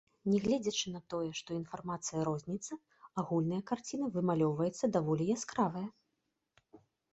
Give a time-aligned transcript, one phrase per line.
[0.33, 2.79] Нягледзячы на тое, што інфармацыя розніцца,
[3.25, 5.87] агульная карціна вымалёўваецца даволі яскравая.